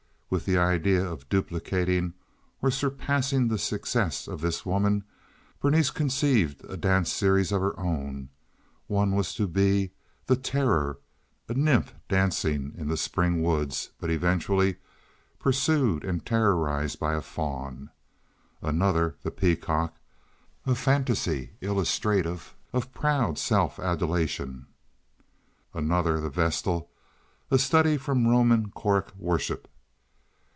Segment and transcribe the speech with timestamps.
[0.33, 2.13] With the idea of duplicating
[2.61, 5.03] or surpassing the success of this woman
[5.61, 8.29] Berenice conceived a dance series of her own.
[8.87, 9.91] One was to be
[10.27, 14.77] "The Terror"—a nymph dancing in the spring woods, but eventually
[15.37, 17.89] pursued and terrorized by a faun;
[18.61, 19.97] another, "The Peacock,"
[20.65, 24.67] a fantasy illustrative of proud self adulation;
[25.73, 26.89] another, "The Vestal,"
[27.51, 29.67] a study from Roman choric worship.